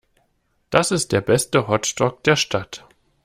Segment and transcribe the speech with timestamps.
[0.71, 2.87] Das ist der beste Hotdog der Stadt.